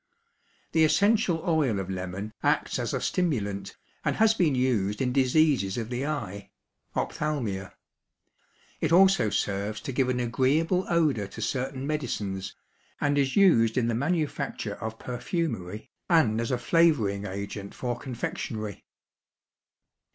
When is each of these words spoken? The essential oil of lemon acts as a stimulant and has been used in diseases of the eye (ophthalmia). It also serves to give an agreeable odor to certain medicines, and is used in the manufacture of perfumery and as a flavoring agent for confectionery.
The 0.71 0.83
essential 0.83 1.43
oil 1.47 1.77
of 1.79 1.87
lemon 1.87 2.33
acts 2.41 2.79
as 2.79 2.91
a 2.91 2.99
stimulant 2.99 3.77
and 4.03 4.15
has 4.15 4.33
been 4.33 4.55
used 4.55 4.99
in 4.99 5.13
diseases 5.13 5.77
of 5.77 5.91
the 5.91 6.07
eye 6.07 6.49
(ophthalmia). 6.95 7.75
It 8.79 8.91
also 8.91 9.29
serves 9.29 9.79
to 9.81 9.91
give 9.91 10.09
an 10.09 10.19
agreeable 10.19 10.87
odor 10.89 11.27
to 11.27 11.39
certain 11.43 11.85
medicines, 11.85 12.55
and 12.99 13.15
is 13.15 13.35
used 13.35 13.77
in 13.77 13.89
the 13.89 13.93
manufacture 13.93 14.73
of 14.81 14.97
perfumery 14.97 15.91
and 16.09 16.41
as 16.41 16.49
a 16.49 16.57
flavoring 16.57 17.27
agent 17.27 17.75
for 17.75 17.95
confectionery. 17.95 18.83